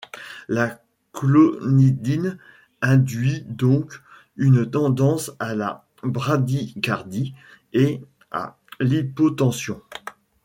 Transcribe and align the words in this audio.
La 0.47 0.81
clonidine 1.13 2.39
induit 2.81 3.41
donc 3.41 4.01
une 4.35 4.67
tendance 4.67 5.29
à 5.37 5.53
la 5.53 5.85
bradycardie 6.01 7.35
et 7.73 8.01
à 8.31 8.57
l’hypotension. 8.79 9.79